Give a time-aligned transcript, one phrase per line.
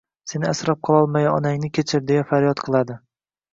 [0.29, 3.01] Seni asrab qololmagan onangni kechir, deya faryod qiladi